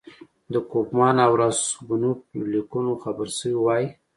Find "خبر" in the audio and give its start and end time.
3.03-3.27